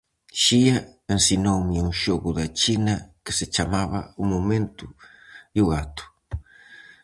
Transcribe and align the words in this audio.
Xia 0.43 0.77
ensinoume 1.13 1.75
un 1.87 1.91
xogo 2.01 2.29
da 2.39 2.47
China 2.61 2.95
que 3.23 3.31
se 3.37 3.45
chamaba 3.55 3.99
"o 4.21 4.23
momento 4.33 4.85
e 5.57 5.59
o 5.65 5.69
gato". 5.75 6.05